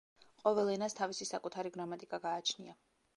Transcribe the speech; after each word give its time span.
ყოველ 0.43 0.69
ენას 0.75 0.95
თავისი 0.99 1.27
საკუთარი 1.31 1.73
გრამატიკა 1.75 2.21
გააჩნია. 2.27 2.75